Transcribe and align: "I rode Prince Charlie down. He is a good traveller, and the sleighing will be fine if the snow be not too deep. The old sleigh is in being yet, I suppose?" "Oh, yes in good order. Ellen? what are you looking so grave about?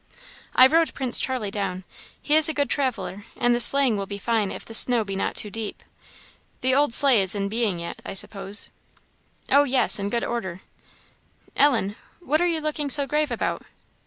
"I 0.55 0.65
rode 0.65 0.95
Prince 0.95 1.19
Charlie 1.19 1.51
down. 1.51 1.83
He 2.19 2.33
is 2.35 2.49
a 2.49 2.55
good 2.55 2.71
traveller, 2.71 3.25
and 3.35 3.53
the 3.53 3.59
sleighing 3.59 3.97
will 3.97 4.07
be 4.07 4.17
fine 4.17 4.49
if 4.49 4.65
the 4.65 4.73
snow 4.73 5.03
be 5.03 5.15
not 5.15 5.35
too 5.35 5.51
deep. 5.51 5.83
The 6.61 6.73
old 6.73 6.91
sleigh 6.91 7.21
is 7.21 7.35
in 7.35 7.49
being 7.49 7.79
yet, 7.79 8.01
I 8.03 8.15
suppose?" 8.15 8.69
"Oh, 9.51 9.63
yes 9.63 9.99
in 9.99 10.09
good 10.09 10.23
order. 10.23 10.61
Ellen? 11.55 11.97
what 12.19 12.41
are 12.41 12.47
you 12.47 12.61
looking 12.61 12.89
so 12.89 13.05
grave 13.05 13.29
about? 13.29 13.61